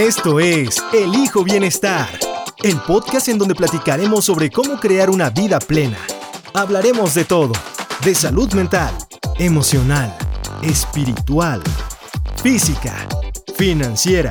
[0.00, 2.08] Esto es Elijo Bienestar,
[2.62, 5.98] el podcast en donde platicaremos sobre cómo crear una vida plena.
[6.54, 7.52] Hablaremos de todo,
[8.02, 8.96] de salud mental,
[9.38, 10.16] emocional,
[10.62, 11.62] espiritual,
[12.42, 12.94] física,
[13.56, 14.30] financiera,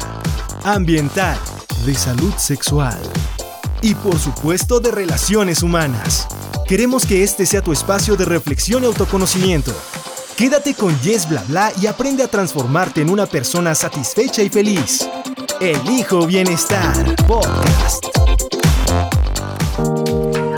[0.63, 1.37] ambiental,
[1.85, 2.99] de salud sexual
[3.83, 6.27] y por supuesto de relaciones humanas.
[6.67, 9.71] Queremos que este sea tu espacio de reflexión y autoconocimiento.
[10.35, 15.07] Quédate con Yes Bla Bla y aprende a transformarte en una persona satisfecha y feliz.
[15.61, 16.95] Elijo Bienestar
[17.27, 18.05] Podcast.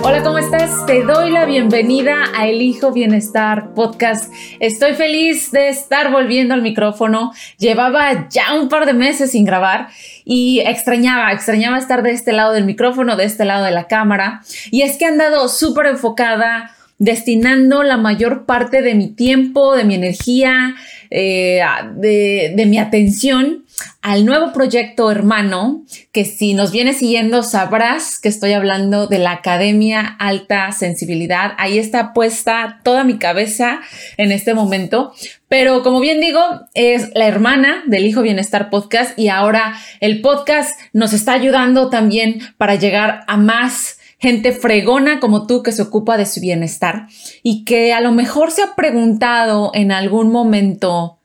[0.03, 0.85] Hola, ¿cómo estás?
[0.85, 4.31] Te doy la bienvenida a Elijo Bienestar Podcast.
[4.59, 7.31] Estoy feliz de estar volviendo al micrófono.
[7.57, 9.87] Llevaba ya un par de meses sin grabar
[10.23, 14.43] y extrañaba, extrañaba estar de este lado del micrófono, de este lado de la cámara.
[14.69, 19.83] Y es que he andado súper enfocada destinando la mayor parte de mi tiempo, de
[19.83, 20.75] mi energía,
[21.11, 21.61] eh,
[21.95, 23.65] de, de mi atención
[24.01, 29.31] al nuevo proyecto hermano, que si nos vienes siguiendo sabrás que estoy hablando de la
[29.31, 31.53] Academia Alta Sensibilidad.
[31.57, 33.81] Ahí está puesta toda mi cabeza
[34.17, 35.13] en este momento.
[35.47, 36.41] Pero como bien digo,
[36.73, 42.39] es la hermana del Hijo Bienestar Podcast y ahora el podcast nos está ayudando también
[42.57, 47.07] para llegar a más gente fregona como tú que se ocupa de su bienestar
[47.41, 51.17] y que a lo mejor se ha preguntado en algún momento,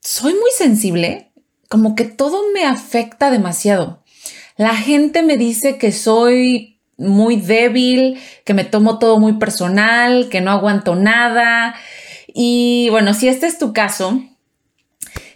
[0.00, 1.30] ¿soy muy sensible?
[1.68, 4.02] Como que todo me afecta demasiado.
[4.56, 10.40] La gente me dice que soy muy débil, que me tomo todo muy personal, que
[10.40, 11.74] no aguanto nada.
[12.32, 14.22] Y bueno, si este es tu caso,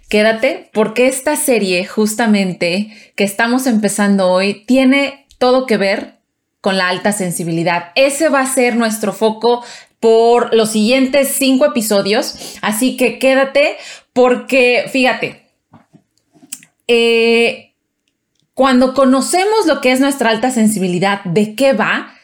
[0.08, 6.14] quédate porque esta serie justamente que estamos empezando hoy tiene todo que ver
[6.64, 7.92] con la alta sensibilidad.
[7.94, 9.62] Ese va a ser nuestro foco
[10.00, 12.56] por los siguientes cinco episodios.
[12.62, 13.76] Así que quédate
[14.14, 15.42] porque, fíjate,
[16.88, 17.74] eh,
[18.54, 22.14] cuando conocemos lo que es nuestra alta sensibilidad, de qué va,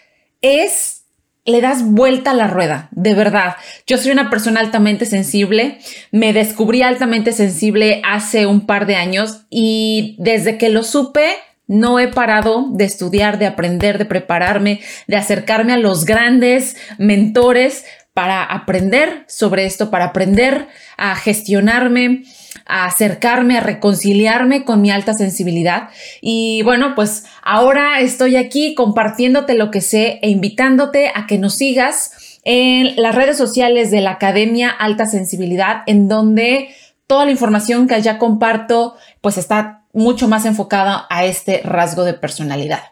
[0.40, 1.02] es,
[1.44, 3.56] le das vuelta a la rueda, de verdad.
[3.86, 5.80] Yo soy una persona altamente sensible,
[6.12, 11.28] me descubrí altamente sensible hace un par de años y desde que lo supe,
[11.70, 17.84] no he parado de estudiar, de aprender, de prepararme, de acercarme a los grandes mentores
[18.12, 20.66] para aprender sobre esto, para aprender
[20.96, 22.24] a gestionarme,
[22.66, 25.90] a acercarme, a reconciliarme con mi alta sensibilidad.
[26.20, 31.54] Y bueno, pues ahora estoy aquí compartiéndote lo que sé e invitándote a que nos
[31.54, 36.70] sigas en las redes sociales de la Academia Alta Sensibilidad, en donde
[37.06, 42.14] toda la información que allá comparto, pues está mucho más enfocada a este rasgo de
[42.14, 42.82] personalidad.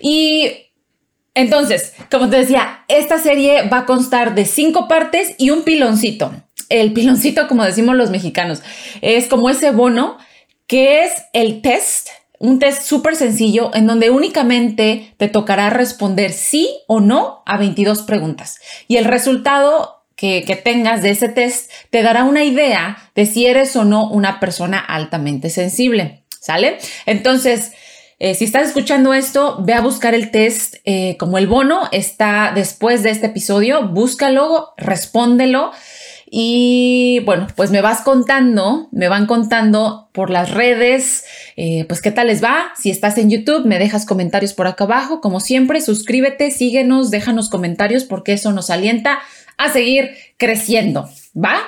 [0.00, 0.68] Y
[1.34, 6.32] entonces, como te decía, esta serie va a constar de cinco partes y un piloncito.
[6.68, 8.62] El piloncito, como decimos los mexicanos,
[9.00, 10.18] es como ese bono
[10.66, 12.08] que es el test,
[12.38, 18.02] un test súper sencillo en donde únicamente te tocará responder sí o no a 22
[18.02, 18.58] preguntas.
[18.86, 23.76] Y el resultado que, tengas de ese test te dará una idea de si eres
[23.76, 26.24] o no una persona altamente sensible.
[26.40, 26.78] ¿Sale?
[27.06, 27.72] Entonces,
[28.18, 32.52] eh, si estás escuchando esto, ve a buscar el test eh, como el bono está
[32.54, 35.72] después de este episodio, búscalo, respóndelo
[36.30, 41.24] y bueno, pues me vas contando, me van contando por las redes,
[41.56, 42.72] eh, pues qué tal les va.
[42.76, 45.20] Si estás en YouTube, me dejas comentarios por acá abajo.
[45.20, 49.20] Como siempre, suscríbete, síguenos, déjanos comentarios porque eso nos alienta
[49.58, 51.60] a seguir creciendo, ¿va?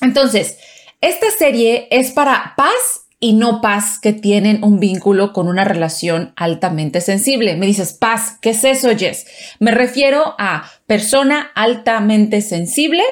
[0.00, 0.58] Entonces,
[1.00, 6.32] esta serie es para paz y no paz que tienen un vínculo con una relación
[6.36, 7.56] altamente sensible.
[7.56, 9.26] Me dices, paz, ¿qué es eso, Jess?
[9.58, 13.02] Me refiero a persona altamente sensible,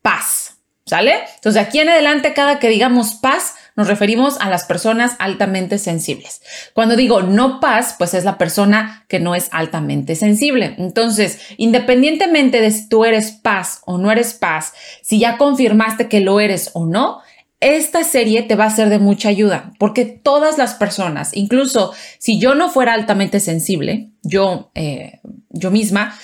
[0.00, 1.14] paz, ¿sale?
[1.34, 6.42] Entonces, aquí en adelante, cada que digamos paz, nos referimos a las personas altamente sensibles.
[6.74, 10.74] Cuando digo no paz, pues es la persona que no es altamente sensible.
[10.78, 14.72] Entonces, independientemente de si tú eres paz o no eres paz,
[15.02, 17.20] si ya confirmaste que lo eres o no,
[17.60, 22.40] esta serie te va a ser de mucha ayuda, porque todas las personas, incluso si
[22.40, 25.20] yo no fuera altamente sensible, yo, eh,
[25.50, 26.18] yo misma,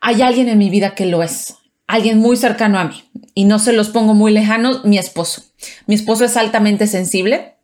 [0.00, 1.54] hay alguien en mi vida que lo es
[1.90, 3.04] alguien muy cercano a mí
[3.34, 5.42] y no se los pongo muy lejanos, mi esposo.
[5.86, 7.56] Mi esposo es altamente sensible,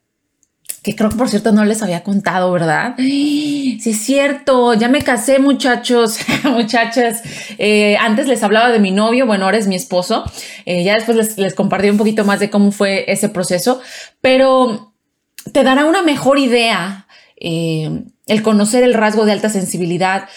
[0.82, 2.94] que creo que por cierto no les había contado, ¿verdad?
[3.78, 7.22] Sí, es cierto, ya me casé muchachos, muchachas.
[7.58, 10.24] Eh, antes les hablaba de mi novio, bueno, ahora es mi esposo.
[10.64, 13.80] Eh, ya después les, compartí un poquito más de cómo fue ese proceso,
[14.20, 14.94] pero
[15.52, 17.06] te dará una mejor idea
[17.38, 20.28] eh, el conocer el rasgo de alta sensibilidad.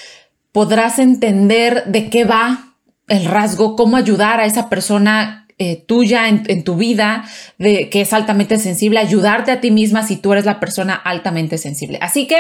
[0.52, 2.69] Podrás entender de qué va
[3.10, 7.26] el rasgo, cómo ayudar a esa persona eh, tuya en, tu vida
[7.58, 11.58] de, que es altamente sensible, ayudarte a ti misma si tú eres la persona altamente
[11.58, 12.00] sensible.
[12.02, 12.38] Así que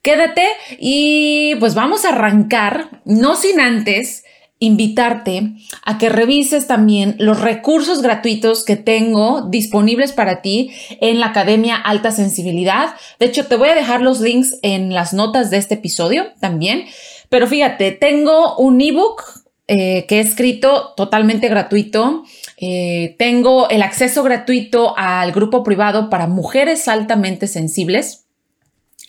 [0.00, 0.46] quédate
[0.78, 4.24] y pues vamos a arrancar, no sin antes
[4.60, 5.52] invitarte
[5.84, 10.70] a que revises también los recursos gratuitos que tengo disponibles para ti
[11.02, 12.94] en la Academia Alta Sensibilidad.
[13.18, 16.86] De hecho, te voy a dejar los links en las notas de este episodio también.
[17.28, 22.24] Pero fíjate, tengo un ebook eh, que he escrito totalmente gratuito
[22.58, 28.26] eh, tengo el acceso gratuito al grupo privado para mujeres altamente sensibles.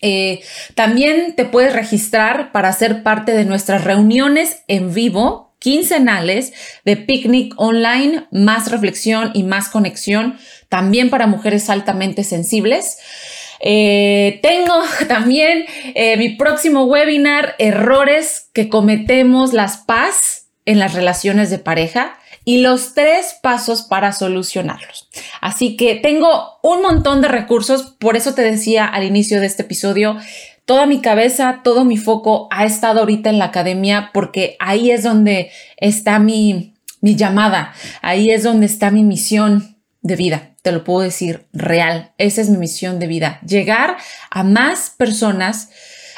[0.01, 0.39] Eh,
[0.73, 6.53] también te puedes registrar para ser parte de nuestras reuniones en vivo quincenales
[6.85, 10.37] de picnic online, más reflexión y más conexión,
[10.69, 12.97] también para mujeres altamente sensibles.
[13.61, 15.65] Tengo también
[16.17, 22.93] mi próximo webinar, errores que cometemos las paz en las relaciones de pareja y los
[22.93, 25.09] tres pasos para solucionarlos.
[25.41, 29.63] Así que tengo un montón de recursos, por eso te decía al inicio de este
[29.63, 30.17] episodio,
[30.65, 35.03] toda mi cabeza, todo mi foco ha estado ahorita en la academia porque ahí es
[35.03, 40.83] donde está mi, mi llamada, ahí es donde está mi misión de vida, te lo
[40.83, 43.97] puedo decir real, esa es mi misión de vida, llegar
[44.29, 45.69] a más personas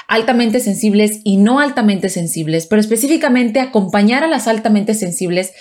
[0.08, 5.54] altamente sensibles y no altamente sensibles, pero específicamente acompañar a las altamente sensibles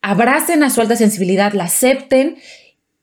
[0.00, 2.36] abracen a su alta sensibilidad, la acepten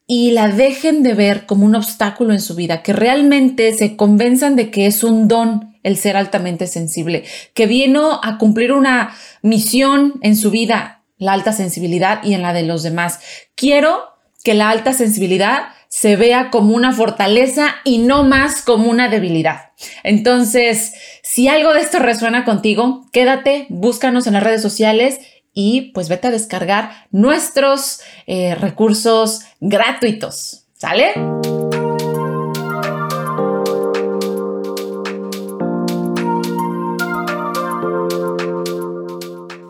[0.07, 4.55] y la dejen de ver como un obstáculo en su vida, que realmente se convenzan
[4.55, 10.13] de que es un don el ser altamente sensible, que vino a cumplir una misión
[10.21, 13.19] en su vida, la alta sensibilidad y en la de los demás.
[13.55, 14.03] Quiero
[14.43, 19.69] que la alta sensibilidad se vea como una fortaleza y no más como una debilidad.
[20.03, 20.93] Entonces,
[21.23, 25.21] si algo de esto resuena contigo, quédate, búscanos en las redes sociales
[25.53, 30.65] y pues vete a descargar nuestros eh, recursos gratuitos.
[30.73, 31.13] ¿Sale?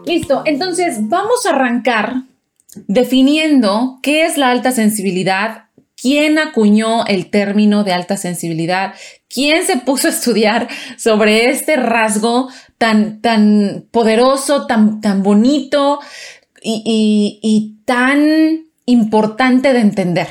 [0.07, 2.24] Listo, entonces vamos a arrancar
[2.88, 5.64] definiendo qué es la alta sensibilidad,
[6.06, 8.94] quién acuñó el término de alta sensibilidad,
[9.28, 10.68] quién se puso a estudiar
[10.98, 12.48] sobre este rasgo
[12.78, 16.00] tan, tan poderoso, tan, tan bonito
[16.62, 20.28] y, tan importante de entender.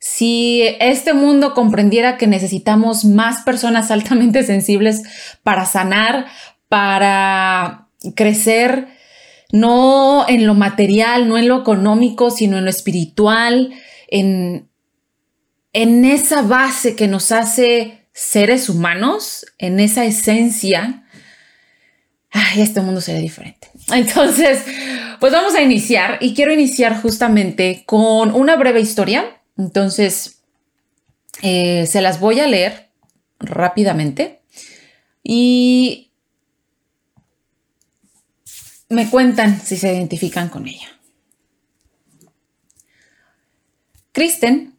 [0.00, 5.04] Si este mundo comprendiera que necesitamos más personas altamente sensibles
[5.44, 6.26] para sanar,
[6.68, 7.86] para
[8.16, 8.88] crecer,
[9.52, 13.70] no en lo material, no en lo económico, sino en lo espiritual,
[14.08, 14.67] en,
[15.72, 21.04] en esa base que nos hace seres humanos, en esa esencia,
[22.56, 23.70] este mundo sería diferente.
[23.92, 24.62] Entonces,
[25.20, 29.40] pues vamos a iniciar y quiero iniciar justamente con una breve historia.
[29.56, 30.42] Entonces,
[31.42, 32.90] eh, se las voy a leer
[33.38, 34.42] rápidamente
[35.22, 36.10] y
[38.88, 40.88] me cuentan si se identifican con ella.
[44.12, 44.77] Kristen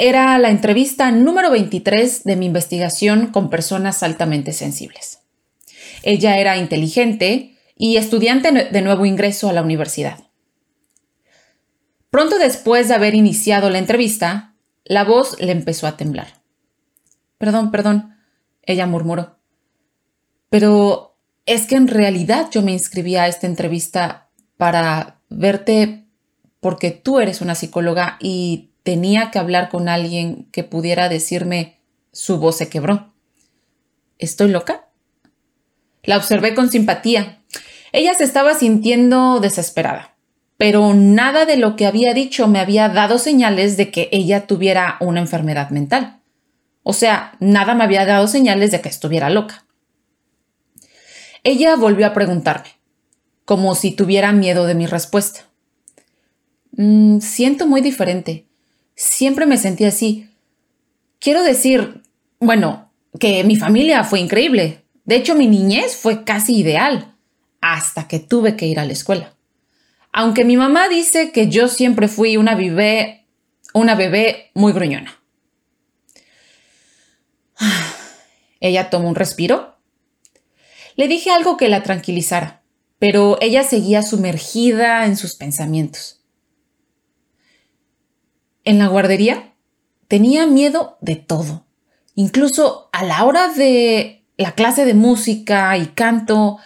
[0.00, 5.20] era la entrevista número 23 de mi investigación con personas altamente sensibles.
[6.02, 10.24] Ella era inteligente y estudiante de nuevo ingreso a la universidad.
[12.08, 14.54] Pronto después de haber iniciado la entrevista,
[14.84, 16.28] la voz le empezó a temblar.
[17.36, 18.16] Perdón, perdón,
[18.62, 19.36] ella murmuró.
[20.48, 26.06] Pero es que en realidad yo me inscribí a esta entrevista para verte
[26.58, 31.78] porque tú eres una psicóloga y tenía que hablar con alguien que pudiera decirme
[32.12, 33.12] su voz se quebró.
[34.18, 34.88] ¿Estoy loca?
[36.02, 37.42] La observé con simpatía.
[37.92, 40.16] Ella se estaba sintiendo desesperada,
[40.56, 44.96] pero nada de lo que había dicho me había dado señales de que ella tuviera
[45.00, 46.20] una enfermedad mental.
[46.82, 49.64] O sea, nada me había dado señales de que estuviera loca.
[51.42, 52.68] Ella volvió a preguntarme,
[53.44, 55.40] como si tuviera miedo de mi respuesta.
[56.72, 58.46] Mm, siento muy diferente.
[59.00, 60.28] Siempre me sentí así.
[61.20, 62.02] Quiero decir,
[62.38, 64.84] bueno, que mi familia fue increíble.
[65.06, 67.14] De hecho, mi niñez fue casi ideal
[67.62, 69.34] hasta que tuve que ir a la escuela.
[70.12, 73.24] Aunque mi mamá dice que yo siempre fui una bebé,
[73.72, 75.18] una bebé muy gruñona.
[78.60, 79.78] Ella tomó un respiro.
[80.96, 82.60] Le dije algo que la tranquilizara,
[82.98, 86.19] pero ella seguía sumergida en sus pensamientos.
[88.64, 89.52] En la guardería
[90.08, 91.64] tenía miedo de todo.
[92.14, 96.58] Incluso a la hora de la clase de música y canto,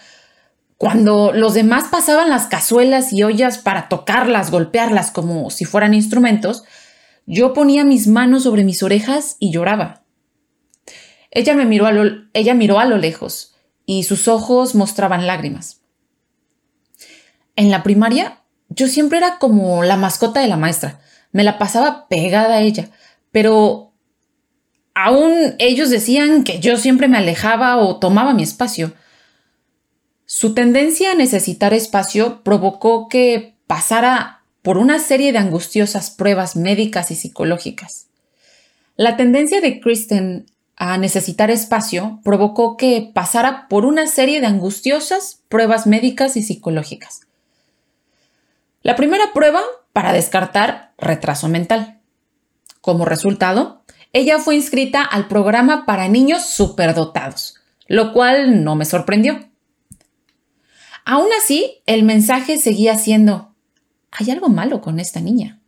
[0.77, 6.63] Cuando los demás pasaban las cazuelas y ollas para tocarlas, golpearlas como si fueran instrumentos,
[7.25, 10.03] yo ponía mis manos sobre mis orejas y lloraba.
[11.31, 15.81] Ella me miró a lo, ella miró a lo lejos y sus ojos mostraban lágrimas.
[17.55, 20.99] En la primaria, yo siempre era como la mascota de la maestra.
[21.35, 22.91] Me la pasaba pegada a ella,
[23.33, 23.91] pero
[24.93, 28.93] aún ellos decían que yo siempre me alejaba o tomaba mi espacio.
[30.25, 37.11] Su tendencia a necesitar espacio provocó que pasara por una serie de angustiosas pruebas médicas
[37.11, 38.07] y psicológicas.
[38.95, 40.45] La tendencia de Kristen
[40.77, 47.27] a necesitar espacio provocó que pasara por una serie de angustiosas pruebas médicas y psicológicas.
[48.83, 49.59] La primera prueba
[49.95, 52.01] para descartar retraso mental.
[52.81, 59.49] Como resultado, ella fue inscrita al programa para niños superdotados, lo cual no me sorprendió.
[61.05, 63.55] Aún así, el mensaje seguía siendo,
[64.11, 65.61] hay algo malo con esta niña.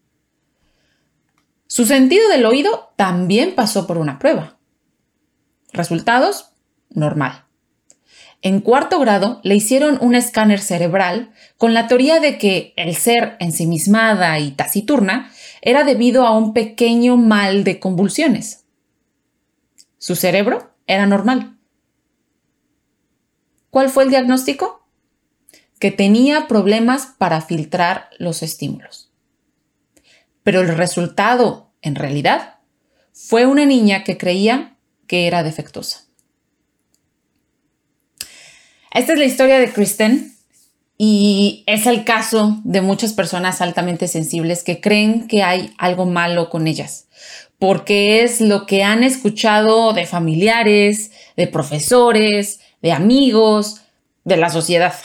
[1.68, 4.58] Su sentido del oído también pasó por una prueba.
[5.72, 6.52] Resultados,
[6.90, 7.46] normal.
[8.42, 13.36] En cuarto grado le hicieron un escáner cerebral con la teoría de que el ser
[13.40, 18.66] ensimismada y taciturna era debido a un pequeño mal de convulsiones.
[19.98, 21.58] Su cerebro era normal.
[23.72, 24.88] ¿Cuál fue el diagnóstico?
[25.80, 29.12] Que tenía problemas para filtrar los estímulos.
[30.44, 32.60] Pero el resultado, en realidad,
[33.12, 34.78] fue una niña que creía
[35.08, 36.07] que era defectuosa.
[38.98, 40.34] Esta es la historia de Kristen
[40.98, 46.50] y es el caso de muchas personas altamente sensibles que creen que hay algo malo
[46.50, 47.06] con ellas,
[47.60, 53.82] porque es lo que han escuchado de familiares, de profesores, de amigos,
[54.24, 54.96] de la sociedad.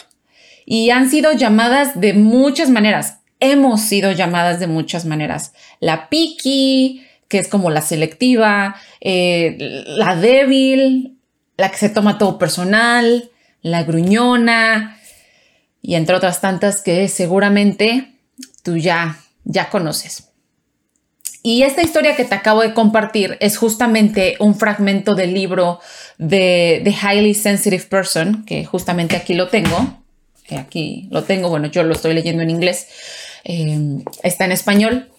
[0.64, 3.18] Y han sido llamadas de muchas maneras.
[3.40, 5.52] Hemos sido llamadas de muchas maneras.
[5.80, 11.18] La piqui, que es como la selectiva, eh, la débil,
[11.58, 13.28] la que se toma todo personal,
[13.62, 14.98] la gruñona
[15.80, 18.12] y entre otras tantas que seguramente
[18.62, 20.28] tú ya, ya conoces.
[21.44, 25.80] Y esta historia que te acabo de compartir es justamente un fragmento del libro
[26.18, 29.98] de The Highly Sensitive Person, que justamente aquí lo tengo.
[30.56, 32.86] Aquí lo tengo, bueno, yo lo estoy leyendo en inglés.
[33.44, 35.10] Eh, está en español.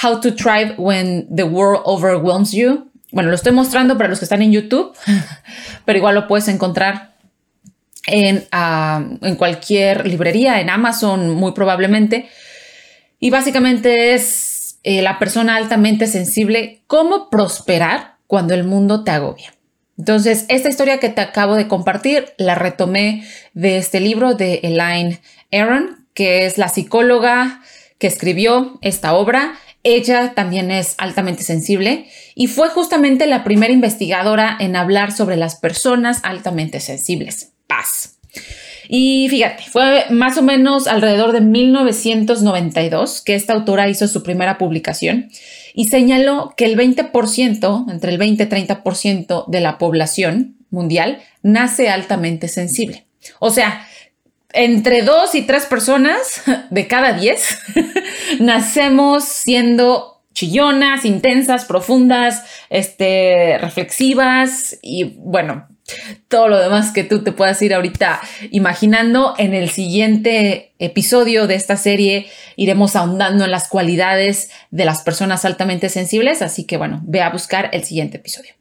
[0.00, 2.90] How to Thrive When the World Overwhelms You.
[3.10, 4.96] Bueno, lo estoy mostrando para los que están en YouTube,
[5.84, 7.11] pero igual lo puedes encontrar
[8.06, 12.28] en, ah, en cualquier librería, en Amazon muy probablemente.
[13.20, 19.54] Y básicamente es eh, la persona altamente sensible, cómo prosperar cuando el mundo te agobia.
[19.96, 25.20] Entonces, esta historia que te acabo de compartir la retomé de este libro de Elaine
[25.52, 27.62] Aaron, que es la psicóloga
[27.98, 34.56] que escribió esta obra ella también es altamente sensible y fue justamente la primera investigadora
[34.60, 37.52] en hablar sobre las personas altamente sensibles.
[37.66, 38.18] Paz.
[38.88, 44.58] Y fíjate, fue más o menos alrededor de 1992 que esta autora hizo su primera
[44.58, 45.30] publicación
[45.74, 51.88] y señaló que el 20%, entre el 20 y 30% de la población mundial nace
[51.88, 53.06] altamente sensible.
[53.38, 53.86] O sea,
[54.52, 57.58] entre dos y tres personas de cada diez
[58.40, 65.68] nacemos siendo chillonas, intensas, profundas, este, reflexivas y bueno,
[66.28, 69.34] todo lo demás que tú te puedas ir ahorita imaginando.
[69.38, 75.44] En el siguiente episodio de esta serie iremos ahondando en las cualidades de las personas
[75.44, 78.54] altamente sensibles, así que bueno, ve a buscar el siguiente episodio.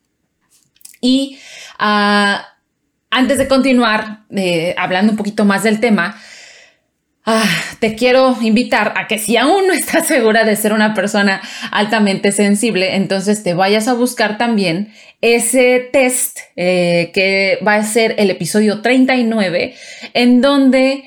[0.99, 1.39] Y
[1.79, 2.41] uh,
[3.11, 6.19] antes de continuar eh, hablando un poquito más del tema,
[7.25, 7.43] ah,
[7.79, 11.41] te quiero invitar a que si aún no estás segura de ser una persona
[11.71, 18.15] altamente sensible, entonces te vayas a buscar también ese test eh, que va a ser
[18.17, 19.75] el episodio 39,
[20.13, 21.03] en donde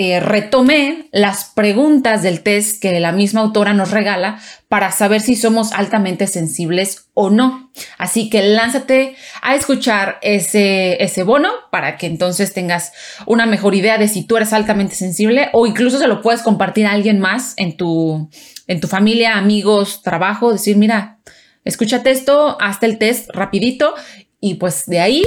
[0.00, 4.38] eh, retomé las preguntas del test que la misma autora nos regala
[4.68, 7.72] para saber si somos altamente sensibles o no.
[7.98, 12.92] Así que lánzate a escuchar ese, ese bono para que entonces tengas
[13.26, 16.86] una mejor idea de si tú eres altamente sensible o incluso se lo puedes compartir
[16.86, 18.30] a alguien más en tu,
[18.68, 21.18] en tu familia, amigos, trabajo, decir, mira,
[21.64, 23.96] escúchate esto, hazte el test rapidito
[24.40, 25.24] y pues de ahí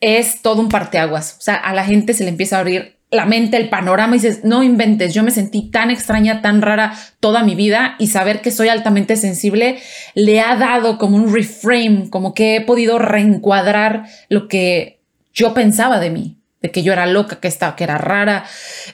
[0.00, 1.36] es todo un parteaguas.
[1.38, 4.18] O sea, a la gente se le empieza a abrir la mente, el panorama y
[4.18, 8.42] dices, no inventes, yo me sentí tan extraña, tan rara toda mi vida y saber
[8.42, 9.78] que soy altamente sensible
[10.14, 15.00] le ha dado como un reframe, como que he podido reencuadrar lo que
[15.32, 16.34] yo pensaba de mí.
[16.60, 18.44] de que yo era loca, que, estaba, que era rara,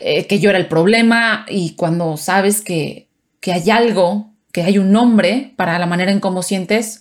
[0.01, 1.47] eh, que yo era el problema.
[1.49, 3.09] Y cuando sabes que,
[3.41, 7.01] que hay algo, que hay un nombre para la manera en cómo sientes,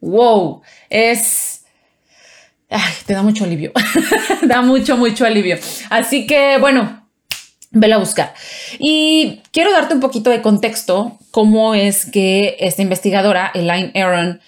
[0.00, 1.49] wow, es...
[3.06, 3.72] Te da mucho alivio,
[4.42, 5.58] da mucho, mucho alivio.
[5.88, 7.08] Así que bueno,
[7.70, 8.34] vela a buscar.
[8.78, 14.40] Y quiero darte un poquito de contexto, cómo es que esta investigadora, Elaine Aaron,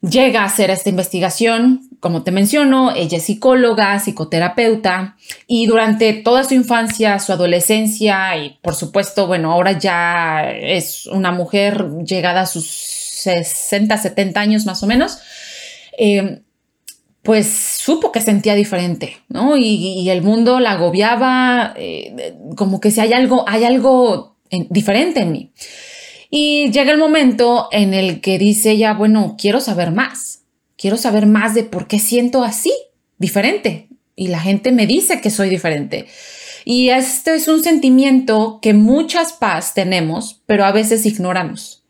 [0.00, 1.82] llega a hacer esta investigación.
[2.00, 8.58] Como te menciono, ella es psicóloga, psicoterapeuta y durante toda su infancia, su adolescencia y
[8.62, 14.82] por supuesto, bueno, ahora ya es una mujer llegada a sus 60, 70 años más
[14.82, 15.18] o menos,
[15.98, 16.42] eh,
[17.26, 19.56] pues supo que sentía diferente, ¿no?
[19.56, 24.36] Y, el mundo la agobiaba, eh, como que si hay algo, hay algo
[24.70, 25.52] diferente en mí.
[26.30, 30.42] Y llega el momento en el que dice ella, bueno, quiero saber más,
[30.76, 32.72] quiero saber más de por qué siento así,
[33.18, 33.88] diferente.
[34.14, 36.06] Y la gente me dice que soy diferente.
[36.64, 41.84] Y este es un sentimiento que muchas paz tenemos, pero a veces ignoramos.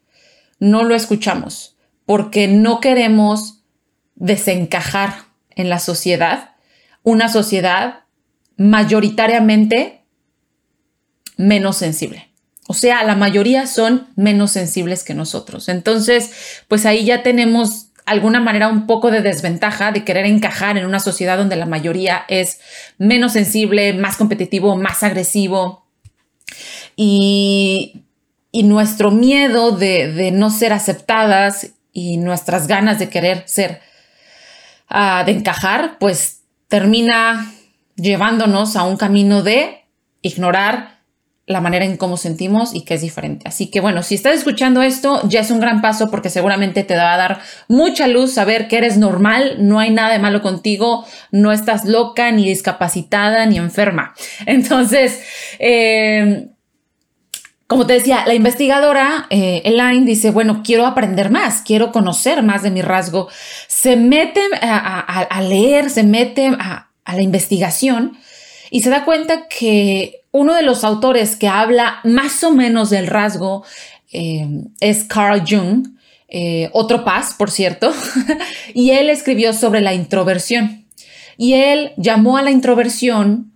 [0.59, 1.77] No lo escuchamos
[2.07, 3.63] porque no queremos
[4.15, 5.26] desencajar
[5.57, 6.51] en la sociedad,
[7.03, 8.05] una sociedad
[8.57, 10.03] mayoritariamente
[11.37, 12.29] menos sensible.
[12.69, 15.69] O sea, la mayoría son menos sensibles que nosotros.
[15.69, 20.87] Entonces, pues ahí ya tenemos alguna manera un poco de desventaja de querer encajar en
[20.87, 22.61] una sociedad donde la mayoría es
[22.99, 25.85] menos sensible, más competitivo, más agresivo.
[26.95, 28.03] Y,
[28.53, 33.83] nuestro miedo de, no ser aceptadas y nuestras ganas de querer ser,
[34.89, 37.53] ah, de encajar, pues termina
[37.97, 39.85] llevándonos a un camino de
[40.23, 40.97] ignorar
[41.47, 43.47] la manera en cómo sentimos y que es diferente.
[43.49, 46.97] Así que bueno, si estás escuchando esto, ya es un gran paso porque seguramente te
[46.97, 51.05] va a dar mucha luz saber que eres normal, no hay nada de malo contigo,
[51.31, 54.13] no estás loca, ni discapacitada, ni enferma.
[54.47, 55.23] Entonces,
[55.61, 56.49] eh,
[57.67, 62.63] como te decía, la investigadora eh, Elaine dice, bueno, quiero aprender más, quiero conocer más
[62.63, 63.29] de mi rasgo.
[63.67, 68.19] Se mete a, leer, se mete a, la investigación
[68.71, 73.09] y se da cuenta que uno de los autores que habla más o menos del
[73.09, 73.65] rasgo
[74.13, 74.47] eh,
[74.81, 75.89] es Carl Jung,
[76.29, 77.93] eh, otro paz, por cierto,
[78.75, 80.85] y él escribió sobre la introversión.
[81.37, 83.53] Y él llamó a la introversión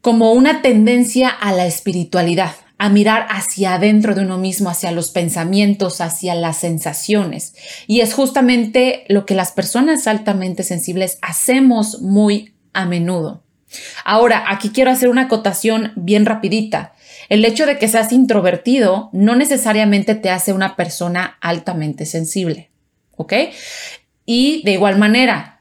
[0.00, 5.10] como una tendencia a la espiritualidad, a mirar hacia adentro de uno mismo, hacia los
[5.10, 7.54] pensamientos, hacia las sensaciones.
[7.86, 13.42] Y es justamente lo que las personas altamente sensibles hacemos muy a menudo.
[14.04, 16.94] Ahora, aquí quiero hacer una acotación bien rapidita.
[17.28, 22.70] El hecho de que seas introvertido no necesariamente te hace una persona altamente sensible,
[23.16, 23.32] ¿ok?
[24.26, 25.53] Y de igual manera,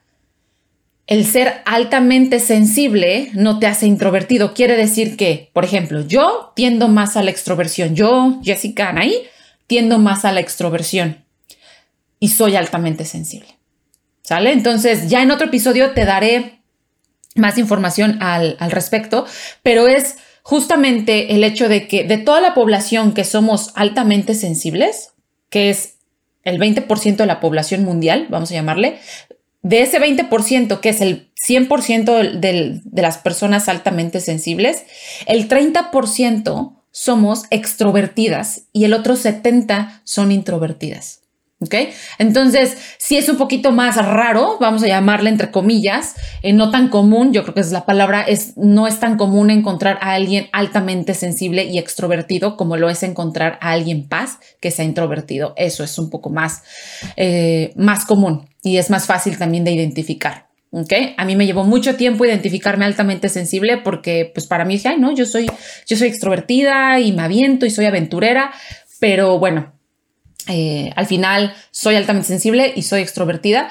[1.07, 4.53] el ser altamente sensible no te hace introvertido.
[4.53, 7.95] Quiere decir que, por ejemplo, yo tiendo más a la extroversión.
[7.95, 9.27] Yo, Jessica Anaí,
[9.67, 11.25] tiendo más a la extroversión
[12.19, 13.57] y soy altamente sensible.
[14.21, 14.53] ¿Sale?
[14.53, 16.61] Entonces, ya en otro episodio te daré
[17.35, 19.25] más información al, respecto,
[19.61, 25.13] pero es justamente el hecho de que de toda la población que somos altamente sensibles,
[25.49, 25.95] que es
[26.43, 28.99] el 20% de la población mundial, vamos a llamarle,
[29.63, 32.39] de ese 20% que es el 100%
[32.83, 34.83] de las personas altamente sensibles,
[35.25, 41.22] el 30% somos extrovertidas y el otro 70% son introvertidas.
[41.63, 41.75] ¿Ok?
[42.19, 46.89] Entonces, si es un poquito más raro, vamos a llamarle entre comillas, eh, no tan
[46.89, 50.47] común, yo creo que es la palabra, es, no es tan común encontrar a alguien
[50.51, 55.53] altamente sensible y extrovertido como lo es encontrar a alguien paz que sea introvertido.
[55.55, 56.63] Eso es un poco más,
[57.15, 60.47] eh, más común y es más fácil también de identificar.
[60.71, 60.91] ¿ok?
[61.17, 64.99] A mí me llevó mucho tiempo identificarme altamente sensible porque, pues para mí dije, ay,
[64.99, 65.45] no, yo soy,
[65.87, 68.51] yo soy extrovertida y me aviento y soy aventurera,
[68.99, 69.72] pero bueno,
[70.47, 73.69] eh, al final soy altamente sensible y soy extrovertida.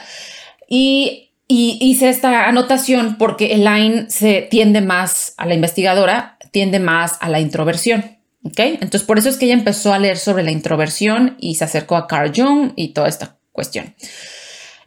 [0.69, 7.29] Y, hice esta anotación porque Elaine se tiende más a la investigadora, tiende más a
[7.29, 8.17] la introversión.
[8.43, 8.59] ¿ok?
[8.59, 11.97] Entonces, por eso es que ella empezó a leer sobre la introversión y se acercó
[11.97, 13.95] a Carl Jung y toda esta cuestión.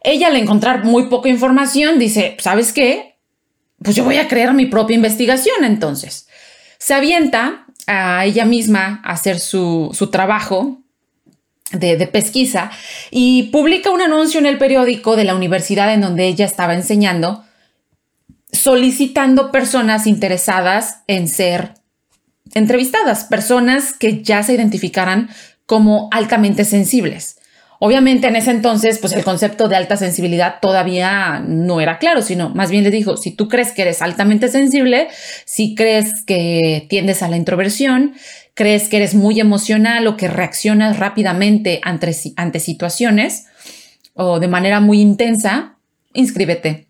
[0.02, 3.16] Ella, al encontrar muy poca información, dice: ¿Sabes qué?
[3.80, 5.62] Pues yo voy a crear mi propia investigación.
[5.62, 6.26] Entonces,
[6.78, 10.82] se avienta a ella misma a hacer su, su trabajo
[11.72, 12.70] de, pesquisa
[13.10, 17.44] y publica un anuncio en el periódico de la universidad en donde ella estaba enseñando,
[18.52, 21.74] solicitando personas interesadas en ser
[22.54, 25.28] entrevistadas, personas que ya se identificaran
[25.66, 27.36] como altamente sensibles.
[27.78, 32.48] Obviamente en ese entonces, pues el concepto de alta sensibilidad todavía no era claro, sino
[32.48, 35.08] más bien le dijo, si tú crees que eres altamente sensible,
[35.44, 38.14] si crees que tiendes a la introversión,
[38.56, 43.46] crees que eres muy emocional o que reaccionas rápidamente ante, ante situaciones
[44.14, 45.76] o de manera muy intensa,
[46.12, 46.88] inscríbete.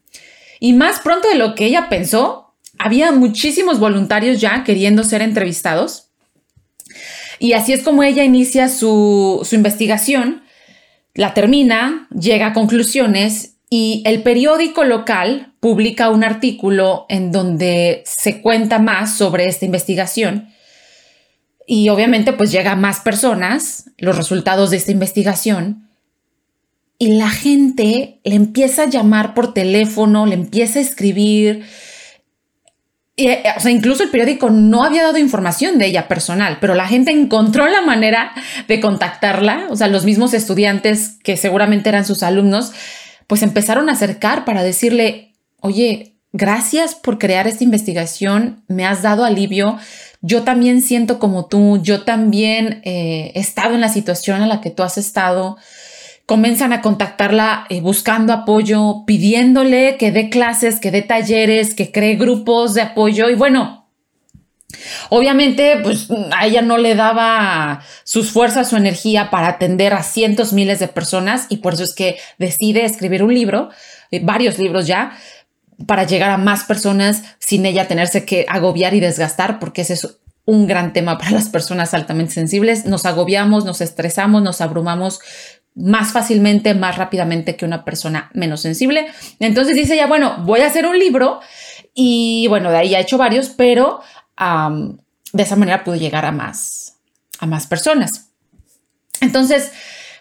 [0.61, 6.09] Y más pronto de lo que ella pensó, había muchísimos voluntarios ya queriendo ser entrevistados.
[7.39, 10.47] Y así es como ella inicia su, su investigación
[11.17, 18.43] la termina, llega a conclusiones y el periódico local publica un artículo en donde se
[18.43, 20.51] cuenta más sobre esta investigación.
[21.67, 25.89] Y obviamente pues llega a más personas los resultados de esta investigación.
[26.99, 31.67] Y la gente le empieza a llamar por teléfono, le empieza a escribir,
[33.19, 36.87] eh, o sea, incluso el periódico no había dado información de ella personal, pero la
[36.87, 38.33] gente encontró la manera
[38.69, 39.67] de contactarla.
[39.71, 42.73] O sea, los mismos estudiantes que seguramente eran sus alumnos,
[43.27, 49.25] pues empezaron a acercar para decirle, oye, gracias por crear esta investigación, me has dado
[49.25, 49.79] alivio.
[50.21, 54.61] Yo también siento como tú, yo también eh, he estado en la situación en la
[54.61, 55.57] que tú has estado
[56.27, 62.17] comienzan a contactarla eh, buscando apoyo, pidiéndole que dé clases, que dé talleres, que cree
[62.17, 63.85] grupos de apoyo y bueno.
[65.09, 70.53] Obviamente, pues a ella no le daba sus fuerzas, su energía para atender a cientos,
[70.53, 73.71] miles de personas y por eso es que decide escribir un libro,
[74.11, 75.17] eh, varios libros ya,
[75.85, 80.19] para llegar a más personas sin ella tenerse que agobiar y desgastar, porque ese es
[80.47, 82.87] un gran tema para las personas altamente sensibles.
[82.87, 85.21] Nos agobiamos, nos estresamos, nos abrumamos
[85.75, 89.09] más fácilmente, más rápidamente que una persona menos sensible.
[89.41, 91.41] Entonces dice ya, bueno, voy a hacer un libro
[91.95, 94.01] y bueno, de ahí ha hecho varios, pero
[94.39, 96.97] de esa manera pudo llegar a más,
[97.39, 98.31] a más personas.
[99.21, 99.73] Entonces,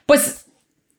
[0.05, 0.45] pues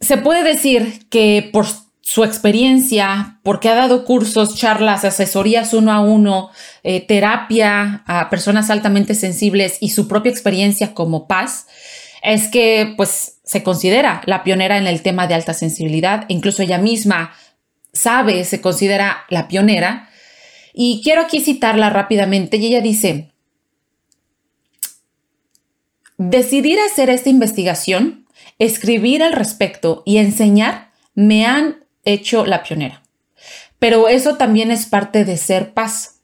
[0.00, 1.66] se puede decir que por
[2.06, 6.50] su experiencia, porque ha dado cursos, charlas, asesorías uno a uno,
[6.84, 11.66] eh, terapia a personas altamente sensibles y su propia experiencia como paz,
[12.22, 16.78] es que pues se considera la pionera en el tema de alta sensibilidad, incluso ella
[16.78, 17.32] misma
[17.92, 20.08] sabe, se considera la pionera.
[20.72, 23.32] Y quiero aquí citarla rápidamente y ella dice,
[26.18, 28.28] decidir hacer esta investigación,
[28.60, 33.02] escribir al respecto y enseñar me han hecho la pionera.
[33.78, 36.20] Pero eso también es parte de ser paz.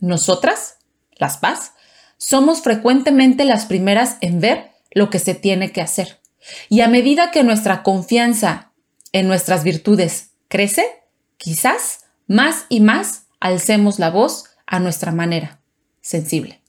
[0.00, 0.78] Nosotras,
[1.16, 1.74] las paz,
[2.16, 6.20] somos frecuentemente las primeras en ver lo que se tiene que hacer.
[6.68, 8.72] Y a medida que nuestra confianza
[9.12, 10.84] en nuestras virtudes crece,
[11.36, 15.60] quizás más y más alcemos la voz a nuestra manera,
[16.00, 16.63] sensible.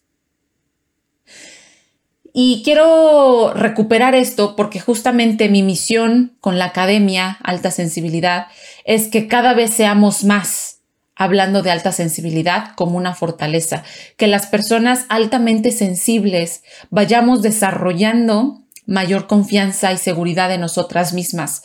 [2.38, 8.48] Y quiero recuperar esto porque justamente mi misión con la Academia Alta Sensibilidad
[8.84, 10.82] es que cada vez seamos más
[11.16, 13.86] hablando de alta sensibilidad como una fortaleza,
[14.18, 21.64] que las personas altamente sensibles vayamos desarrollando mayor confianza y seguridad en nosotras mismas.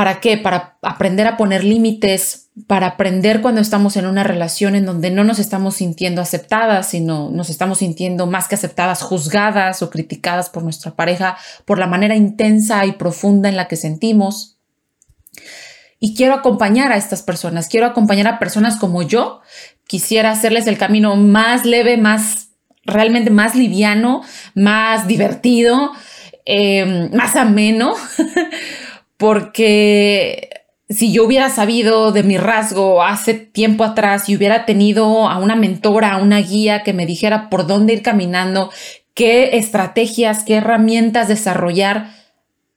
[0.00, 0.38] ¿Para qué?
[0.38, 5.24] Para aprender a poner límites, para aprender cuando estamos en una relación en donde no
[5.24, 10.62] nos estamos sintiendo aceptadas, sino nos estamos sintiendo más que aceptadas, juzgadas o criticadas por
[10.62, 11.36] nuestra pareja
[11.66, 14.56] por la manera intensa y profunda en la que sentimos.
[15.98, 19.42] Y quiero acompañar a estas personas, quiero acompañar a personas como yo.
[19.86, 22.52] Quisiera hacerles el camino más leve, más
[22.86, 24.22] realmente más liviano,
[24.54, 25.92] más divertido,
[26.46, 27.94] eh, más ameno,
[29.20, 30.48] porque
[30.88, 35.56] si yo hubiera sabido de mi rasgo hace tiempo atrás y hubiera tenido a una
[35.56, 38.72] mentora, a una guía que me dijera por dónde ir caminando,
[39.12, 42.14] qué estrategias, qué herramientas desarrollar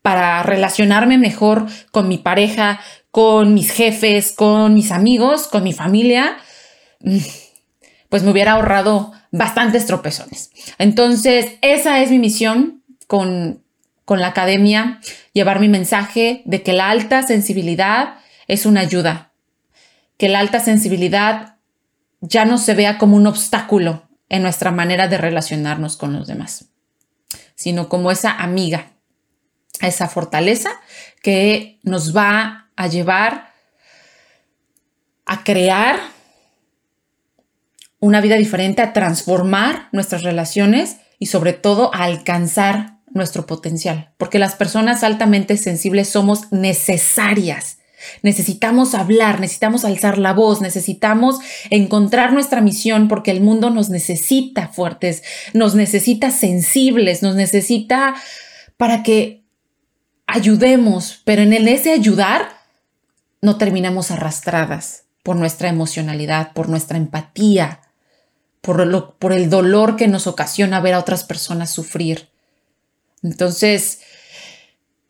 [0.01, 6.36] para relacionarme mejor con mi pareja, con mis jefes, con mis amigos, con mi familia,
[6.99, 7.19] mm,
[8.10, 10.51] pues me hubiera ahorrado bastantes tropezones.
[10.77, 13.62] Entonces, esa es mi misión con,
[14.05, 14.99] con la academia,
[15.33, 18.15] llevar mi mensaje de que la alta sensibilidad
[18.47, 19.31] es una ayuda,
[20.17, 21.57] que la alta sensibilidad
[22.21, 26.69] ya no se vea como un obstáculo en nuestra manera de relacionarnos con los demás,
[27.55, 28.93] sino como esa amiga,
[29.81, 30.69] esa fortaleza
[31.21, 33.53] que nos va a llevar
[35.25, 35.99] a crear
[37.99, 44.39] una vida diferente, a transformar nuestras relaciones y sobre todo a alcanzar nuestro potencial, porque
[44.39, 47.78] las personas altamente sensibles somos necesarias.
[48.21, 54.67] Necesitamos hablar, necesitamos alzar la voz, necesitamos encontrar nuestra misión porque el mundo nos necesita
[54.67, 55.23] fuertes,
[55.54, 58.15] nos necesita sensibles, nos necesita
[58.78, 59.43] para que
[60.28, 62.49] ayudemos, pero en ese ayudar
[63.41, 67.80] no terminamos arrastradas por nuestra emocionalidad, por nuestra empatía,
[68.62, 72.32] por, lo, por el dolor que nos ocasiona ver a otras personas sufrir.
[73.23, 74.01] Entonces,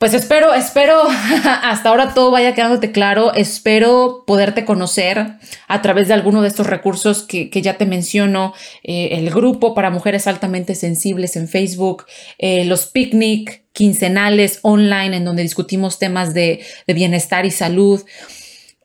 [0.04, 1.02] pues espero, espero,
[1.63, 5.38] hasta ahora todo vaya quedándote claro, espero poderte conocer
[5.69, 9.91] a través de alguno de estos recursos que, ya te menciono, eh, el grupo para
[9.91, 12.04] mujeres altamente sensibles en Facebook,
[12.38, 18.04] eh, los picnic quincenales online en donde discutimos temas de, bienestar y salud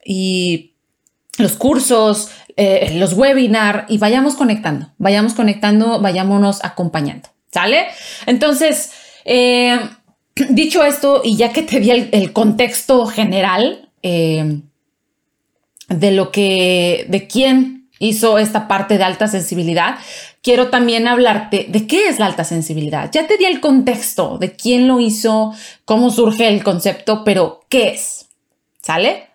[0.05, 0.75] y
[1.37, 7.89] los cursos, eh, los webinars y vayamos conectando, vayamos conectando, vayámonos acompañando, ¿sale?
[8.27, 8.93] Entonces,
[10.51, 14.61] dicho esto, y ya que te di el, contexto general eh,
[15.89, 19.99] de lo que, de quién hizo esta parte de alta sensibilidad,
[20.43, 23.11] quiero también hablarte de qué es la alta sensibilidad.
[23.13, 25.53] Ya te di el contexto de quién lo hizo,
[25.85, 28.29] cómo surge el concepto, pero ¿qué es?
[28.81, 29.27] ¿Sale?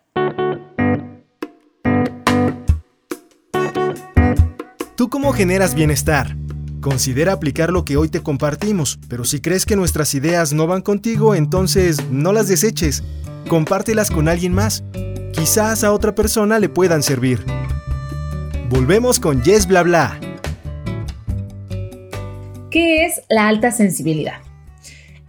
[4.96, 6.36] ¿Tú cómo generas bienestar?
[6.84, 10.82] Considera aplicar lo que hoy te compartimos, pero si crees que nuestras ideas no van
[10.82, 13.06] contigo, entonces no las deseches.
[13.48, 14.84] Compártelas con alguien más.
[15.32, 17.40] Quizás a otra persona le puedan servir.
[18.68, 20.20] Volvemos con Yes Bla Bla.
[22.70, 24.42] ¿Qué es la alta sensibilidad?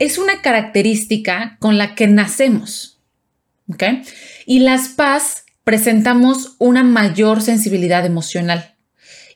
[0.00, 3.00] Es una característica con la que nacemos.
[3.72, 3.84] ¿ok?
[4.44, 8.73] Y las PAS presentamos una mayor sensibilidad emocional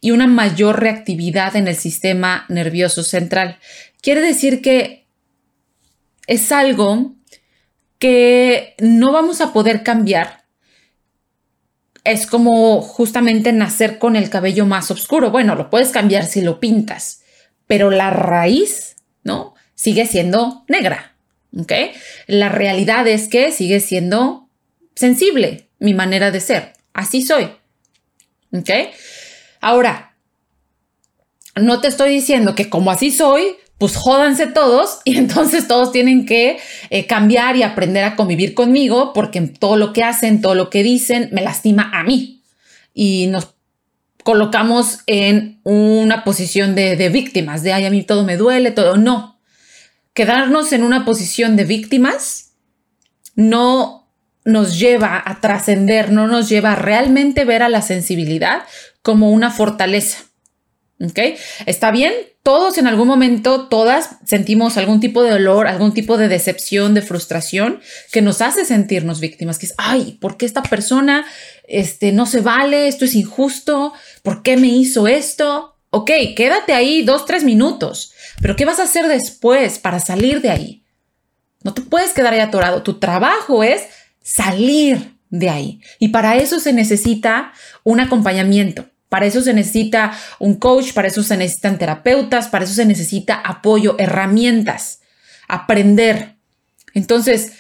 [0.00, 3.58] y una mayor reactividad en el sistema nervioso central.
[4.00, 5.06] Quiere decir que
[6.26, 7.14] es algo
[7.98, 10.44] que no vamos a poder cambiar.
[12.04, 15.30] Es como justamente nacer con el cabello más oscuro.
[15.30, 17.22] Bueno, lo puedes cambiar si lo pintas,
[17.66, 19.54] pero la raíz, ¿no?
[19.74, 21.16] Sigue siendo negra.
[21.56, 21.72] ¿Ok?
[22.26, 24.48] La realidad es que sigue siendo
[24.94, 26.72] sensible mi manera de ser.
[26.92, 27.50] Así soy.
[28.52, 28.70] ¿Ok?
[29.60, 30.16] Ahora,
[31.56, 36.26] no te estoy diciendo que como así soy, pues jódanse todos y entonces todos tienen
[36.26, 36.58] que
[36.90, 40.82] eh, cambiar y aprender a convivir conmigo porque todo lo que hacen, todo lo que
[40.82, 42.42] dicen me lastima a mí
[42.94, 43.54] y nos
[44.24, 48.96] colocamos en una posición de, de víctimas, de ay, a mí todo me duele, todo.
[48.96, 49.40] No,
[50.12, 52.48] quedarnos en una posición de víctimas
[53.36, 53.97] no
[54.48, 58.62] nos lleva a trascender, no nos lleva a realmente ver a la sensibilidad
[59.02, 60.24] como una fortaleza.
[61.00, 61.18] ¿Ok?
[61.66, 66.28] Está bien, todos en algún momento, todas sentimos algún tipo de dolor, algún tipo de
[66.28, 67.80] decepción, de frustración
[68.10, 71.26] que nos hace sentirnos víctimas, que es, ay, ¿por qué esta persona
[71.68, 72.88] este, no se vale?
[72.88, 75.76] Esto es injusto, ¿por qué me hizo esto?
[75.90, 80.50] Ok, quédate ahí dos, tres minutos, pero ¿qué vas a hacer después para salir de
[80.50, 80.84] ahí?
[81.62, 83.82] No te puedes quedar ahí atorado, tu trabajo es
[84.28, 85.80] salir de ahí.
[85.98, 88.86] Y para eso se necesita un acompañamiento.
[89.08, 93.34] Para eso se necesita un coach, para eso se necesitan terapeutas, para eso se necesita
[93.36, 95.00] apoyo, herramientas,
[95.48, 96.36] aprender.
[96.92, 97.52] Entonces,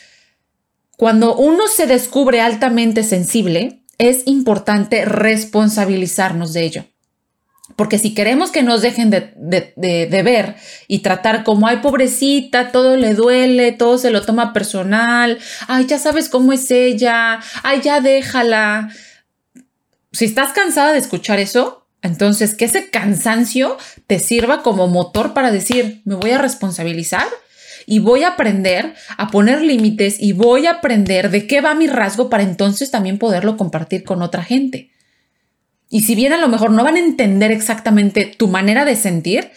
[0.98, 6.84] cuando uno se descubre altamente sensible, es importante responsabilizarnos de ello.
[7.76, 10.56] Porque si queremos que nos dejen de, de, ver
[10.88, 15.98] y tratar como, ay, pobrecita, todo le duele, todo se lo toma personal, ay, ya
[15.98, 18.90] sabes cómo es ella, ay, ya déjala.
[20.12, 23.76] Si estás cansada de escuchar eso, entonces que ese cansancio
[24.06, 27.26] te sirva como motor para decir, me voy a responsabilizar
[27.86, 31.86] y voy a aprender a poner límites y voy a aprender de qué va mi
[31.86, 34.90] rasgo para entonces también poderlo compartir con otra gente.
[35.88, 39.50] Y si bien a lo mejor no van a entender exactamente tu manera de sentir,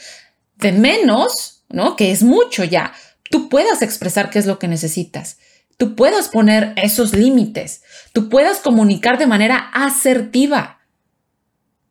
[0.58, 1.96] de menos, ¿no?
[1.96, 2.94] Que es mucho ya,
[3.30, 5.38] tú puedas expresar qué es lo que necesitas.
[5.78, 7.82] Tú puedas poner esos límites.
[8.14, 10.80] Tú puedas comunicar de manera asertiva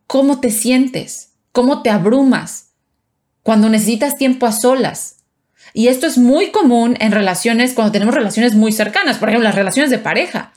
[0.07, 2.71] cómo te sientes, cómo te abrumas,
[3.43, 5.17] cuando necesitas tiempo a solas.
[5.73, 9.55] Y esto es muy común en relaciones, cuando tenemos relaciones muy cercanas, por ejemplo, las
[9.55, 10.53] relaciones de pareja.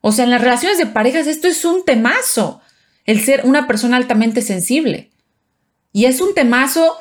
[0.00, 2.60] O sea, en las relaciones de parejas esto es un temazo
[3.04, 5.10] el ser una persona altamente sensible.
[5.92, 6.96] Y es un temazo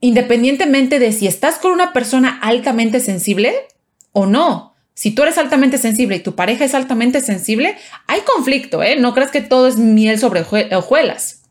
[0.00, 3.54] independientemente de si estás con una persona altamente sensible
[4.12, 4.74] o no.
[4.92, 8.96] Si tú eres altamente sensible y tu pareja es altamente sensible, hay conflicto, ¿eh?
[8.96, 11.42] No creas que todo es miel sobre hojuelas.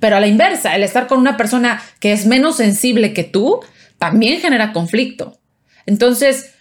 [0.00, 3.60] Pero a la inversa, el estar con una persona que es menos sensible que tú
[3.98, 5.38] también genera conflicto.
[5.86, 6.51] Entonces,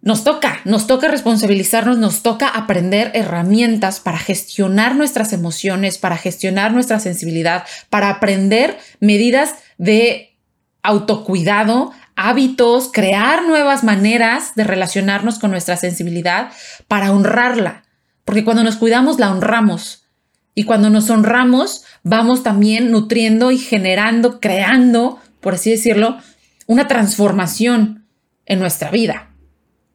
[0.00, 6.72] nos toca, nos toca responsabilizarnos, nos toca aprender herramientas para gestionar nuestras emociones, para gestionar
[6.72, 10.36] nuestra sensibilidad, para aprender medidas de
[10.82, 16.50] autocuidado hábitos, crear nuevas maneras de relacionarnos con nuestra sensibilidad
[16.88, 17.84] para honrarla.
[18.24, 20.04] Porque cuando nos cuidamos, la honramos.
[20.52, 26.18] Y cuando nos honramos, vamos también nutriendo y generando, creando, por así decirlo,
[26.66, 28.04] una transformación
[28.46, 29.27] en nuestra vida.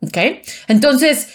[0.04, 0.18] ¿Ok?
[0.68, 1.28] Entonces,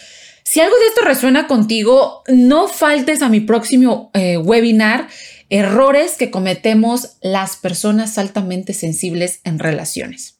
[0.45, 5.09] si algo de esto resuena contigo, no faltes a mi próximo eh, webinar,
[5.51, 10.39] errores que cometemos las personas altamente sensibles en relaciones.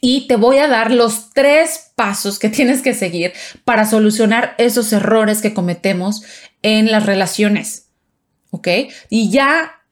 [0.00, 3.32] Y te voy a dar los tres pasos que tienes que seguir
[3.64, 6.22] para solucionar esos errores que cometemos
[6.62, 7.86] en las relaciones.
[8.50, 8.68] ¿Ok?
[9.08, 9.82] Y ya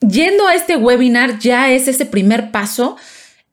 [0.00, 2.96] yendo a este webinar, ya es ese primer paso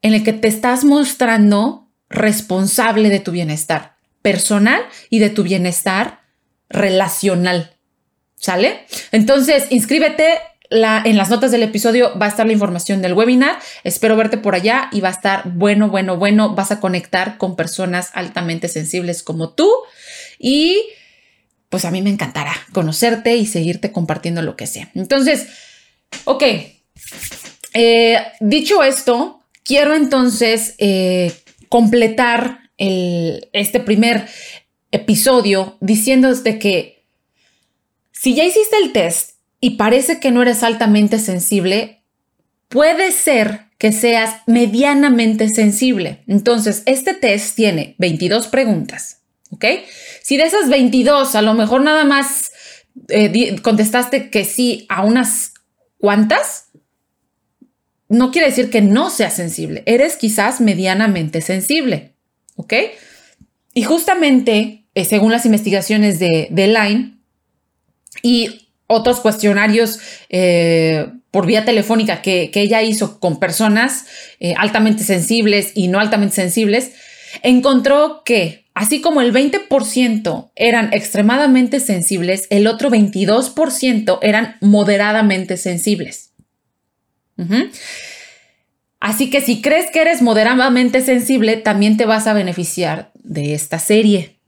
[0.01, 6.21] en el que te estás mostrando responsable de tu bienestar personal y de tu bienestar
[6.69, 7.75] relacional.
[8.35, 8.85] ¿Sale?
[9.11, 10.39] Entonces, inscríbete.
[10.71, 13.59] En las notas del episodio va a estar la información del webinar.
[13.83, 16.55] Espero verte por allá y va a estar bueno, bueno, bueno.
[16.55, 19.71] Vas a conectar con personas altamente sensibles como tú
[20.39, 20.81] y
[21.69, 24.89] pues a mí me encantará conocerte y seguirte compartiendo lo que sea.
[24.95, 25.47] Entonces,
[26.23, 26.43] ok.
[27.73, 31.33] Eh, dicho esto, quiero entonces eh,
[31.75, 34.29] completar este primer
[34.91, 37.03] episodio diciéndote que
[38.13, 42.01] si ya hiciste el test y parece que no eres altamente sensible,
[42.69, 46.23] puede ser que seas medianamente sensible.
[46.27, 49.65] Entonces, este test tiene 22 preguntas, ¿ok?
[50.23, 52.53] Si de esas 22 a lo mejor nada más
[53.09, 55.55] eh, contestaste que sí a unas
[55.97, 56.64] cuantas,
[58.09, 62.15] no quiere decir que no seas sensible, eres quizás medianamente sensible.
[62.55, 62.73] ¿ok?
[63.73, 67.17] Y justamente, eh, según las investigaciones de, Line
[68.21, 74.05] y otros cuestionarios eh, por vía telefónica que, ella hizo con personas
[74.39, 76.93] eh, altamente sensibles y no altamente sensibles,
[77.43, 86.31] encontró que así como el 20% eran extremadamente sensibles, el otro 22% eran moderadamente sensibles.
[88.99, 93.79] Así que si crees que eres moderadamente sensible, también te vas a beneficiar de esta
[93.79, 94.39] serie.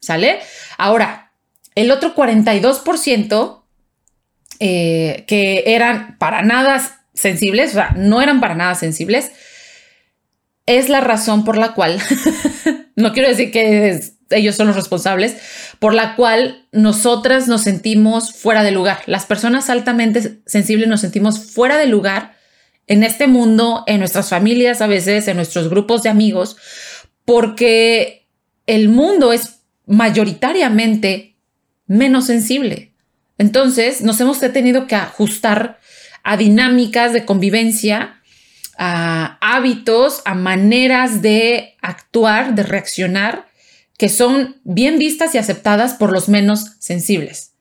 [0.00, 0.40] ¿Sale?
[0.78, 1.32] Ahora,
[1.74, 3.62] el otro 42%
[4.60, 6.80] eh, que eran para nada
[7.14, 9.32] sensibles, o sea, no eran para nada sensibles,
[10.66, 12.00] es la razón por la cual,
[12.96, 14.00] no quiero decir que
[14.32, 15.36] ellos son los responsables,
[15.78, 19.00] por la cual nosotras nos sentimos fuera de lugar.
[19.06, 22.36] Las personas altamente sensibles nos sentimos fuera de lugar
[22.86, 26.56] en este mundo, en nuestras familias a veces, en nuestros grupos de amigos,
[27.24, 28.26] porque
[28.66, 31.36] el mundo es mayoritariamente
[31.86, 32.92] menos sensible.
[33.38, 35.78] Entonces nos hemos tenido que ajustar
[36.22, 38.20] a dinámicas de convivencia,
[38.78, 43.46] a hábitos, a maneras de actuar, de reaccionar,
[44.02, 47.52] que son bien vistas y aceptadas por los menos sensibles,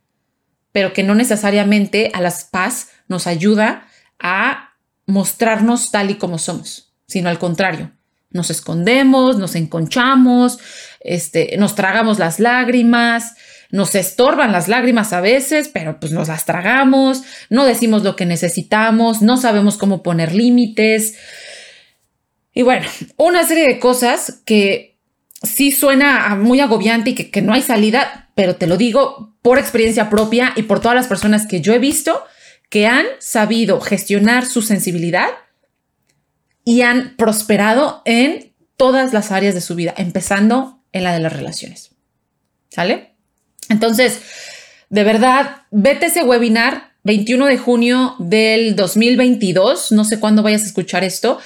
[0.71, 3.85] pero que no necesariamente a las paz nos ayuda
[4.19, 4.73] a
[5.05, 7.91] mostrarnos tal y como somos, sino al contrario.
[8.31, 10.57] Nos escondemos, nos enconchamos,
[11.01, 13.35] este, nos tragamos las lágrimas,
[13.69, 18.25] nos estorban las lágrimas a veces, pero pues nos las tragamos, no decimos lo que
[18.25, 21.19] necesitamos, no sabemos cómo poner límites.
[22.51, 24.90] Y bueno, una serie de cosas que
[25.41, 30.09] sí suena muy agobiante y que, no hay salida, pero te lo digo por experiencia
[30.09, 32.23] propia y por todas las personas que yo he visto
[32.69, 35.27] que han sabido gestionar su sensibilidad
[36.63, 41.33] y han prosperado en todas las áreas de su vida, empezando en la de las
[41.33, 41.91] relaciones.
[42.69, 43.15] ¿Sale?
[43.67, 44.21] Entonces,
[44.89, 50.67] de verdad, vete ese webinar 21 de junio del 2022, no sé cuándo vayas a
[50.67, 51.39] escuchar esto,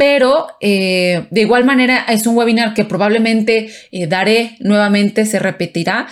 [0.00, 6.06] pero eh, de igual manera es un webinar que probablemente eh, daré nuevamente, se repetirá,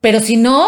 [0.00, 0.66] pero si no,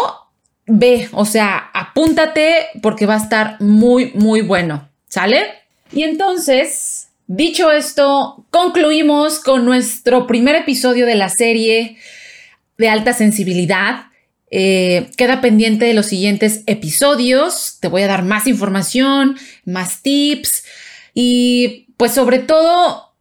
[0.65, 5.43] ve, o sea, apúntate porque va a estar muy, muy bueno, ¿sale?
[5.91, 11.97] Y entonces, dicho esto, concluimos con nuestro primer episodio de la serie
[12.77, 14.05] de alta sensibilidad.
[14.51, 17.79] Eh, queda pendiente de los siguientes episodios.
[17.81, 19.35] Te voy a dar más información,
[19.65, 20.63] más tips
[21.13, 23.15] y pues sobre todo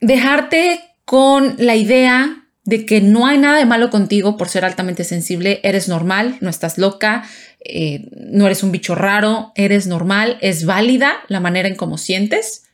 [0.00, 5.02] dejarte con la idea de que no hay nada de malo contigo por ser altamente
[5.02, 7.24] sensible, eres normal, no estás loca,
[7.60, 12.64] eh, no eres un bicho raro, eres normal, es válida la manera en cómo sientes.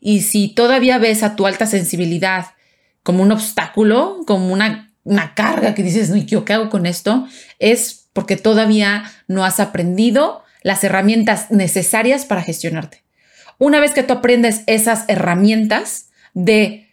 [0.00, 2.46] Y si todavía ves a tu alta sensibilidad
[3.04, 4.88] como un obstáculo, como una,
[5.36, 7.26] carga que dices, ¿yo qué hago con esto?
[7.60, 13.01] Es porque todavía no has aprendido las herramientas necesarias para gestionarte
[13.62, 16.88] Una vez que tú aprendes esas herramientas de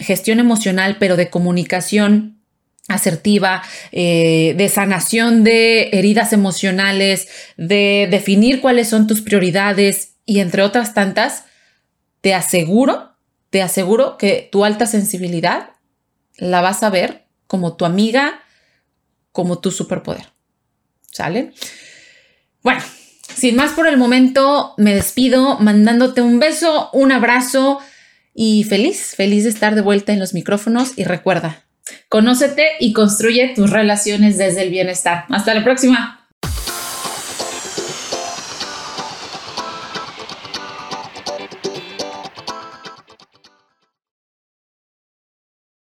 [0.00, 2.40] gestión emocional, pero de comunicación
[2.88, 3.62] asertiva,
[3.92, 10.92] eh, de sanación de heridas emocionales, de definir cuáles son tus prioridades y entre otras
[10.92, 11.44] tantas,
[12.20, 13.12] te aseguro,
[13.50, 15.70] te aseguro que tu alta sensibilidad
[16.36, 18.42] la vas a ver como tu amiga,
[19.30, 20.30] como tu superpoder.
[21.12, 21.52] ¿Sale?
[22.60, 22.82] Bueno,
[23.34, 27.80] sin más por el momento, me despido mandándote un beso, un abrazo
[28.34, 31.64] y feliz, feliz de estar de vuelta en los micrófonos y recuerda,
[32.08, 35.24] conócete y construye tus relaciones desde el bienestar.
[35.28, 36.19] Hasta la próxima.